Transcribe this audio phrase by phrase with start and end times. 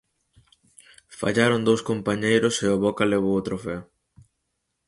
[1.19, 3.81] Fallaron dous compañeiros e o Boca levou o trofeo.